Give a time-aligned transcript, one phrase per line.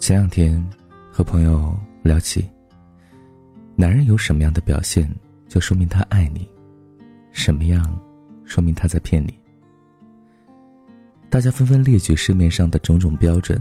[0.00, 0.66] 前两天
[1.12, 2.48] 和朋友聊起，
[3.76, 5.06] 男人有什么样的表现，
[5.46, 6.40] 就说明他爱你；
[7.32, 8.00] 什么样，
[8.46, 9.38] 说明他在骗你。
[11.28, 13.60] 大家纷纷列举市面上的种种标准，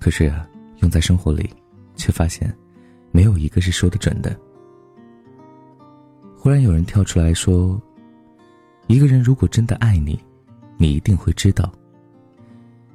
[0.00, 0.48] 可是啊，
[0.78, 1.50] 用在生活里，
[1.96, 2.52] 却发现
[3.12, 4.34] 没有一个是说得准的。
[6.34, 7.80] 忽然有人跳出来说
[8.88, 10.18] ：“一个人如果真的爱你，
[10.78, 11.70] 你一定会知道；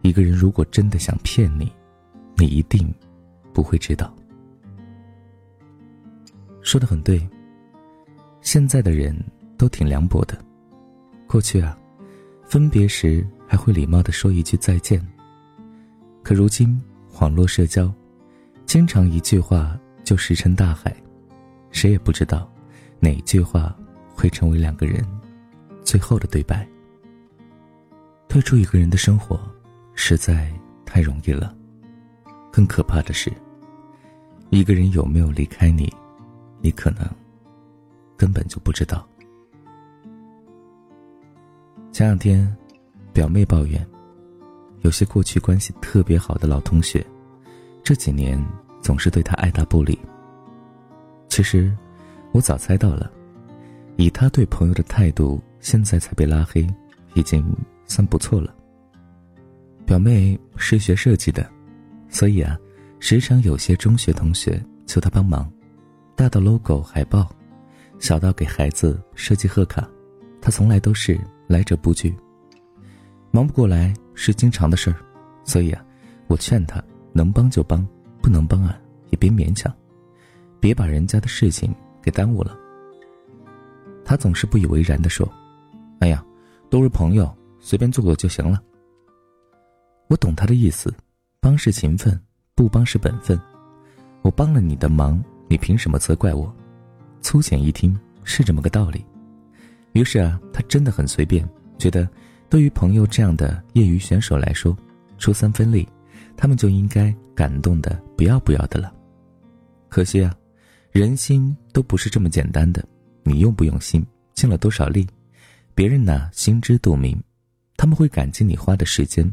[0.02, 1.72] 一个人如果真的想骗你。”
[2.38, 2.94] 你一定
[3.54, 4.14] 不会知道。
[6.62, 7.28] 说的很对。
[8.42, 9.16] 现在的人
[9.58, 10.38] 都挺凉薄的，
[11.28, 11.76] 过去啊，
[12.44, 15.04] 分别时还会礼貌的说一句再见。
[16.22, 16.80] 可如今
[17.20, 17.92] 网络社交，
[18.68, 20.96] 经常一句话就石沉大海，
[21.72, 22.48] 谁也不知道
[23.00, 23.76] 哪句话
[24.14, 25.04] 会成为两个人
[25.84, 26.68] 最后的对白。
[28.28, 29.40] 退出一个人的生活，
[29.96, 30.54] 实在
[30.86, 31.56] 太容易了。
[32.56, 33.30] 更可怕的是，
[34.50, 35.94] 一个人有没有离开你，
[36.62, 37.06] 你可能
[38.16, 39.06] 根本就不知道。
[41.92, 42.56] 前两天，
[43.12, 43.86] 表妹抱怨，
[44.84, 47.06] 有些过去关系特别好的老同学，
[47.84, 48.42] 这几年
[48.82, 50.00] 总是对她爱答不理。
[51.28, 51.76] 其实，
[52.32, 53.12] 我早猜到了，
[53.98, 56.66] 以她对朋友的态度，现在才被拉黑，
[57.16, 57.46] 已经
[57.86, 58.56] 算不错了。
[59.86, 61.54] 表妹是学设计的。
[62.16, 62.58] 所以啊，
[62.98, 65.52] 时常有些中学同学求他帮忙，
[66.16, 67.30] 大到 logo 海报，
[68.00, 69.86] 小到给孩子设计贺卡，
[70.42, 72.16] 他从来都是来者不拒。
[73.32, 74.96] 忙不过来是经常的事儿，
[75.44, 75.86] 所以啊，
[76.28, 77.86] 我劝他能帮就帮，
[78.22, 79.70] 不能帮啊也别勉强，
[80.58, 82.58] 别把人家的事情给耽误了。
[84.06, 85.30] 他总是不以为然地说
[86.00, 86.26] ：“哎呀，
[86.70, 88.64] 都是朋友，随便做做就行了。”
[90.08, 90.94] 我懂他的意思。
[91.46, 92.20] 帮是情分，
[92.56, 93.40] 不帮是本分。
[94.24, 96.52] 我帮了你的忙，你凭什么责怪我？
[97.22, 99.06] 粗浅一听是这么个道理。
[99.94, 101.48] 于是啊，他真的很随便，
[101.78, 102.10] 觉得
[102.50, 104.76] 对于朋友这样的业余选手来说，
[105.20, 105.88] 出三分力，
[106.36, 108.92] 他们就应该感动的不要不要的了。
[109.88, 110.36] 可惜啊，
[110.92, 112.84] 人心都不是这么简单的。
[113.22, 115.08] 你用不用心，尽了多少力，
[115.76, 117.16] 别人呢心知肚明，
[117.78, 119.32] 他们会感激你花的时间。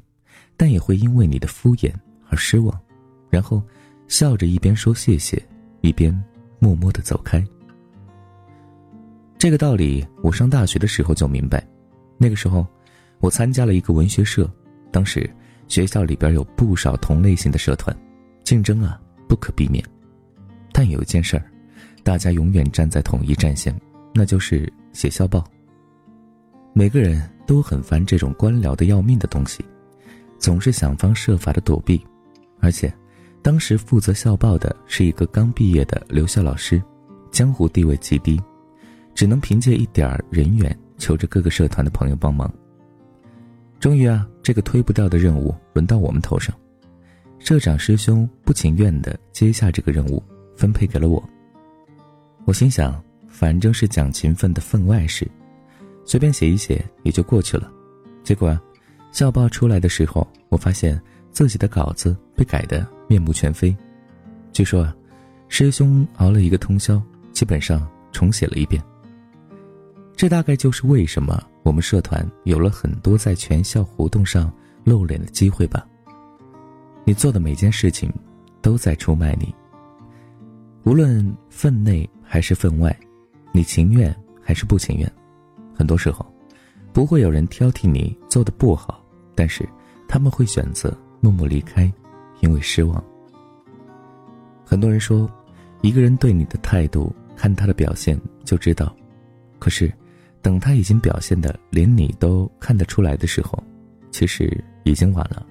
[0.62, 1.92] 但也会因为你的敷衍
[2.28, 2.80] 而失望，
[3.28, 3.60] 然后
[4.06, 5.44] 笑着一边说谢谢，
[5.80, 6.16] 一边
[6.60, 7.44] 默默的走开。
[9.36, 11.66] 这个道理我上大学的时候就明白。
[12.16, 12.64] 那个时候，
[13.18, 14.48] 我参加了一个文学社，
[14.92, 15.28] 当时
[15.66, 17.92] 学校里边有不少同类型的社团，
[18.44, 19.84] 竞争啊不可避免。
[20.70, 21.42] 但有一件事儿，
[22.04, 23.76] 大家永远站在统一战线，
[24.14, 25.44] 那就是写校报。
[26.72, 29.60] 每个人都很烦这种官僚的要命的东西。
[30.42, 32.04] 总是想方设法的躲避，
[32.58, 32.92] 而且，
[33.42, 36.82] 当时负责校报的是一个刚毕业的留校老师，
[37.30, 38.42] 江湖地位极低，
[39.14, 42.52] 只能凭借一点人缘求着各个社团的朋友帮忙。
[43.78, 46.52] 终于啊，这个推不掉的任务轮到我们头上，
[47.38, 50.20] 社长师兄不情愿的接下这个任务，
[50.56, 51.22] 分配给了我。
[52.46, 55.24] 我心想，反正是讲勤奋的分外事，
[56.04, 57.70] 随便写一写也就过去了。
[58.24, 58.60] 结果。
[59.12, 61.00] 校报出来的时候，我发现
[61.30, 63.76] 自己的稿子被改得面目全非。
[64.52, 64.96] 据说啊，
[65.48, 67.00] 师兄熬了一个通宵，
[67.30, 68.82] 基本上重写了一遍。
[70.16, 74.50] 这大概就是为什么我们社团有了很多在全校活动上
[74.82, 75.86] 露脸的机会吧。
[77.04, 78.10] 你做的每件事情，
[78.62, 79.54] 都在出卖你。
[80.84, 82.96] 无论分内还是分外，
[83.52, 85.12] 你情愿还是不情愿，
[85.74, 86.24] 很多时候，
[86.92, 89.01] 不会有人挑剔你做的不好。
[89.34, 89.68] 但是，
[90.08, 91.90] 他们会选择默默离开，
[92.40, 93.02] 因为失望。
[94.64, 95.30] 很多人说，
[95.80, 98.94] 一个人对你的态度，看他的表现就知道。
[99.58, 99.92] 可是，
[100.40, 103.62] 等他已经表现的连你都看得出来的时候，
[104.10, 105.46] 其实已经晚了。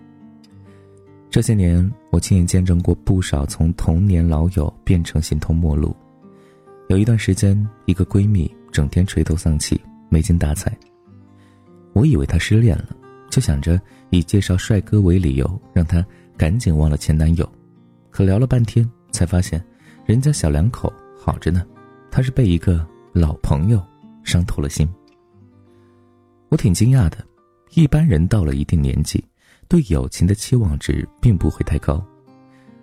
[1.30, 5.96] 这些年，我亲眼见证过不少从童年老友变成形同陌路。
[6.90, 9.80] 有一段时间，一个闺蜜整天垂头丧气、
[10.10, 10.78] 没精打采，
[11.94, 12.90] 我以为她失恋了。
[13.32, 16.06] 就想着以介绍帅哥为理由，让他
[16.38, 17.50] 赶紧忘了前男友，
[18.10, 19.64] 可聊了半天，才发现
[20.06, 21.66] 人家小两口好着呢，
[22.12, 23.82] 他是被一个老朋友
[24.24, 24.88] 伤透了心。
[26.50, 27.26] 我挺惊讶的，
[27.74, 29.24] 一般人到了一定年纪，
[29.70, 32.06] 对友情的期望值并不会太高。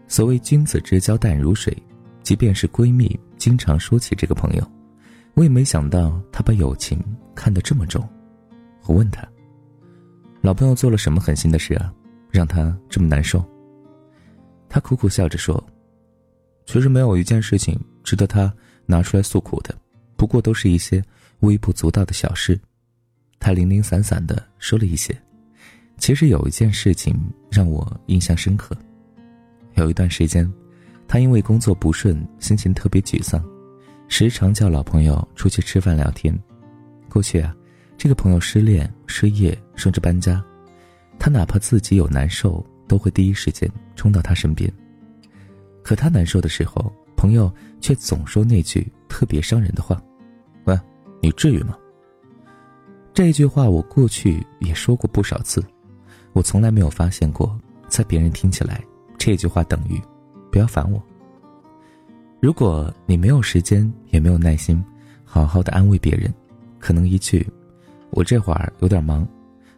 [0.07, 1.77] 所谓君子之交淡如水，
[2.23, 4.67] 即便是闺蜜经常说起这个朋友，
[5.35, 6.99] 我也没想到她把友情
[7.35, 8.03] 看得这么重。
[8.87, 9.29] 我问她。
[10.49, 11.93] 老朋友做了什么狠心的事啊，
[12.31, 13.45] 让他这么难受？
[14.67, 15.63] 他苦苦笑着说
[16.65, 18.51] ：“其实没有一件事情值得他
[18.87, 19.77] 拿出来诉苦的，
[20.17, 21.05] 不过都是一些
[21.41, 22.59] 微不足道的小事。”
[23.39, 25.15] 他零零散散的说了一些。
[25.99, 27.15] 其实有一件事情
[27.51, 28.75] 让我印象深刻。
[29.75, 30.51] 有一段时间，
[31.07, 33.45] 他因为工作不顺，心情特别沮丧，
[34.09, 36.35] 时常叫老朋友出去吃饭聊天。
[37.07, 37.55] 过去啊，
[37.99, 40.43] 这个朋友失恋、失业，甚至搬家，
[41.19, 44.73] 他哪怕自己有难受，都会第一时间冲到他身边。
[45.83, 50.01] 可他难受的时候，朋友却总说那句特别伤人的话
[50.65, 50.79] ：“喂，
[51.21, 51.77] 你至于吗？”
[53.13, 55.61] 这句话我过去也说过不少次。
[56.35, 57.59] 我从来没有发现过，
[57.89, 58.81] 在别人听起来，
[59.19, 60.01] 这句话等于
[60.53, 61.03] “不要烦我”。
[62.41, 64.85] 如果你没有时间，也没有耐心，
[65.25, 66.33] 好好的安慰别人，
[66.79, 67.45] 可能一句
[68.11, 69.27] “我这会儿有点忙”，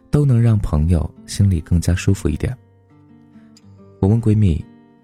[0.09, 2.55] 都能让朋友心里更加舒服一点。
[3.99, 4.63] 我问闺蜜，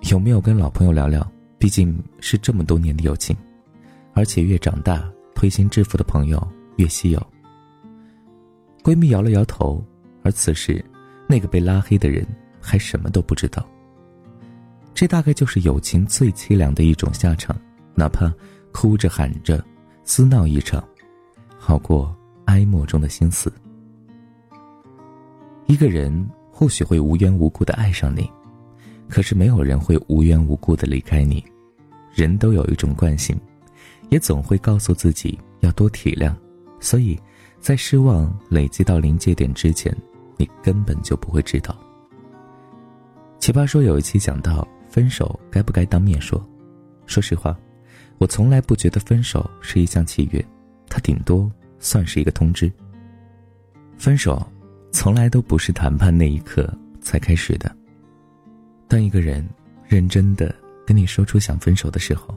[0.10, 1.26] 有没有跟老朋友聊聊？
[1.58, 3.36] 毕竟是这么多年的友情，
[4.14, 6.48] 而且越长大，推心置腹的朋友
[6.78, 7.28] 越稀有。
[8.84, 9.84] 闺蜜摇了摇头，
[10.24, 10.84] 而此时。
[11.30, 12.26] 那个被拉黑的人
[12.62, 13.68] 还什么都不知道。
[14.94, 17.54] 这大概就是友情最凄凉的一种下场，
[17.94, 18.34] 哪怕
[18.72, 19.62] 哭着喊着
[20.06, 20.82] 撕闹一场，
[21.58, 22.17] 好过
[22.48, 23.50] 哀莫中的心思。
[25.68, 28.30] 一个人或许会无缘无故的爱上你，
[29.08, 31.42] 可是没有人会无缘无故的离开你。
[32.14, 33.40] 人都有一种惯性，
[34.10, 36.36] 也总会告诉自己要多体谅，
[36.80, 37.18] 所以，
[37.62, 39.96] 在失望累积到临界点之前。
[40.40, 41.76] 你根本就不会知道。
[43.40, 46.40] 奇葩说有一期讲到分手该不该当面说，
[47.08, 47.58] 说实话，
[48.20, 50.46] 我从来不觉得分手是一项契约，
[50.88, 52.72] 它顶多算是一个通知。
[53.98, 54.46] 分手，
[54.92, 56.72] 从来都不是谈判那一刻
[57.02, 57.76] 才开始的。
[58.88, 59.48] 当一个人
[59.88, 60.54] 认真的
[60.86, 62.36] 跟你说出想分手的时候，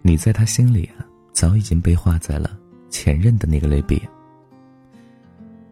[0.00, 2.58] 你在他心里啊，早已经被划在了
[2.90, 4.00] 前任的那个类别。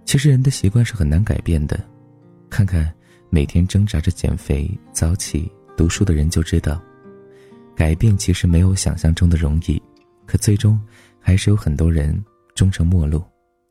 [0.04, 1.80] 其实人的习惯是很难改变的，
[2.48, 2.92] 看看
[3.28, 6.82] 每天挣扎着减肥、早起读书的人就知道，
[7.76, 9.80] 改变其实没有想象中的容易，
[10.26, 10.80] 可最终
[11.20, 12.20] 还是有很多人
[12.60, 13.24] 终成陌路。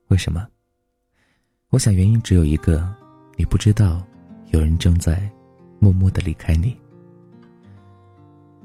[0.07, 0.47] 为什么？
[1.69, 2.91] 我想原因只有一个：
[3.37, 4.03] 你不知道，
[4.47, 5.29] 有人正在
[5.77, 6.75] 默默的离开你。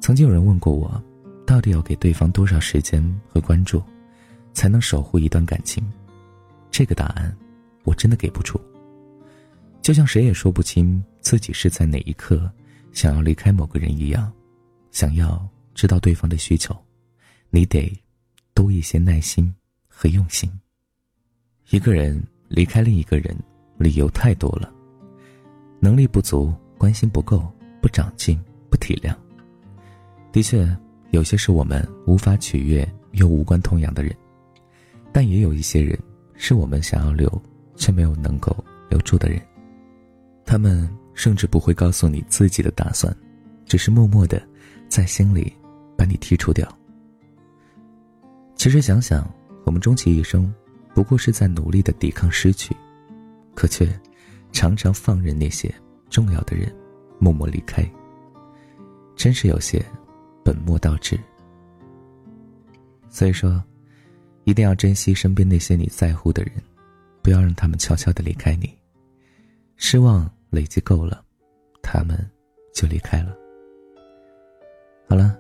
[0.01, 0.91] 曾经有人问过我，
[1.47, 3.83] 到底要给对方多少时间和关注，
[4.55, 5.85] 才能守护一段感情？
[6.71, 7.37] 这个答案。
[7.83, 8.59] 我真的给不出，
[9.83, 12.51] 就像谁也说不清自己是在哪一刻
[12.93, 14.33] 想要离开某个人一样，
[14.91, 16.75] 想要知道对方的需求，
[17.51, 17.93] 你得
[18.55, 19.55] 多一些耐心
[19.95, 20.51] 和用心。
[21.71, 23.37] 一个人离开另一个人，
[23.79, 24.73] 理由太多了，
[25.81, 27.51] 能力不足、关心不够、
[27.81, 28.39] 不长进、
[28.69, 29.15] 不体谅。
[30.33, 30.69] 的确，
[31.11, 34.15] 有些是我们无法取悦又无关痛痒的人，
[35.13, 35.99] 但也有一些人
[36.35, 37.31] 是我们想要留。
[37.77, 38.57] 却没有能够
[38.89, 39.43] 留住的人，
[40.47, 43.13] 他们甚至不会告诉你自己的打算，
[43.67, 44.41] 只是默默的
[44.89, 45.53] 在心里
[45.99, 46.73] 把你剔除掉。
[48.55, 49.29] 其实想想，
[49.65, 50.53] 我们终其一生，
[50.95, 52.77] 不过是在努力的抵抗失去，
[53.55, 53.89] 可却
[54.53, 55.73] 常常放任那些
[56.09, 56.73] 重要的人
[57.19, 57.85] 默默离开，
[59.17, 59.85] 真是有些
[60.45, 61.19] 本末倒置。
[63.09, 63.63] 所以说，
[64.45, 66.53] 一定要珍惜身边那些你在乎的人。
[67.23, 68.71] 不要让他们悄悄的离开你。
[69.77, 71.25] 失望累积够了，
[71.83, 72.15] 他们
[72.75, 73.35] 就离开了。
[75.09, 75.35] 好了，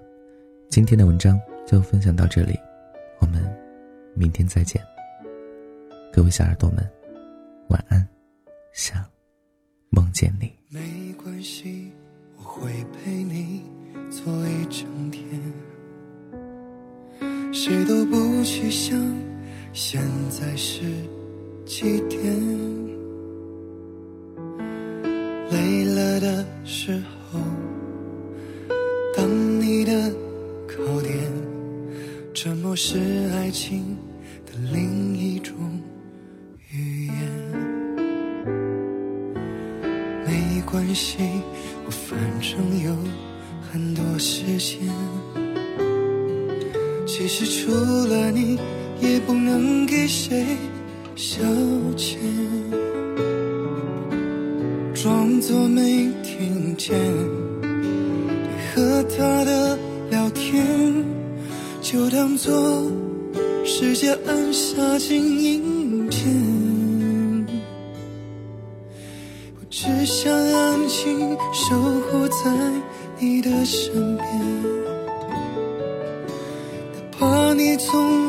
[0.70, 2.58] 今天的文章就分享到这里，
[3.20, 3.44] 我们
[4.14, 4.80] 明天再见。
[6.12, 6.88] 各位小耳朵们，
[7.68, 8.06] 晚安，
[8.73, 9.04] 想
[9.90, 10.52] 梦见你。
[10.68, 11.90] 没关系，
[12.37, 13.62] 我会陪你
[14.11, 15.25] 坐一整天。
[17.52, 18.97] 谁都不去想，
[19.73, 20.83] 现在是。
[21.66, 22.21] 几点？
[25.50, 27.02] 累了的时
[27.33, 27.40] 候，
[29.16, 29.26] 当
[29.61, 30.14] 你的
[30.68, 31.14] 靠垫，
[32.35, 32.99] 沉默是
[33.44, 33.94] 爱情
[34.46, 35.54] 的另一种
[36.72, 37.14] 语言。
[40.24, 41.18] 没关系，
[41.84, 42.96] 我反正有
[43.70, 44.78] 很多时间。
[47.06, 47.70] 其实除
[48.08, 48.58] 了你，
[48.98, 50.46] 也不能给谁。
[51.14, 51.42] 消
[51.98, 52.16] 遣，
[54.94, 56.98] 装作没听见。
[57.60, 59.78] 你和他的
[60.10, 61.04] 聊天，
[61.82, 62.90] 就当作
[63.76, 66.22] 世界按下静音键，
[69.58, 72.56] 我只想安静守护在
[73.18, 74.28] 你的身边，
[76.92, 78.23] 哪怕你从。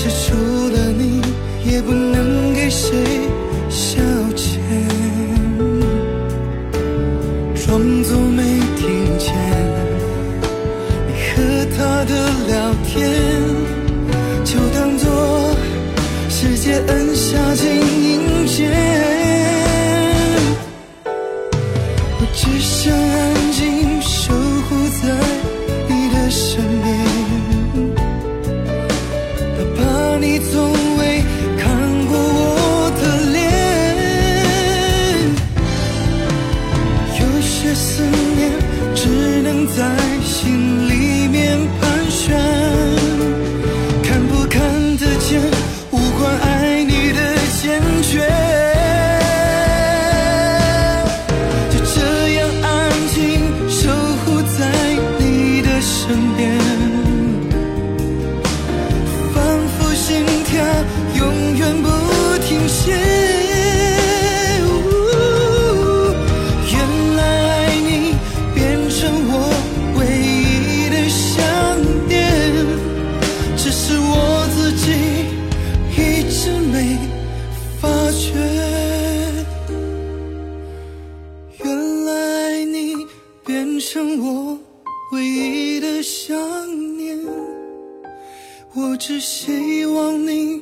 [0.00, 1.20] 失去了你
[1.68, 2.17] 也不能
[88.98, 90.60] 只希望你